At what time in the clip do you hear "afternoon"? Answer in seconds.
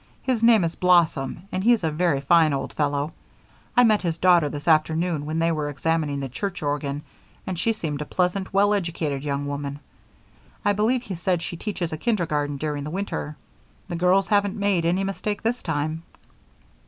4.67-5.27